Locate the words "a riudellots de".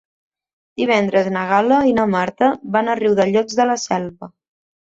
2.95-3.71